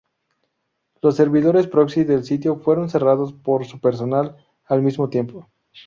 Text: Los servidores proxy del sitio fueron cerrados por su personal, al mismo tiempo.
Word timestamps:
Los 1.03 1.15
servidores 1.15 1.67
proxy 1.67 2.03
del 2.05 2.23
sitio 2.23 2.55
fueron 2.57 2.89
cerrados 2.89 3.33
por 3.33 3.65
su 3.65 3.79
personal, 3.79 4.35
al 4.65 4.81
mismo 4.81 5.09
tiempo. 5.11 5.51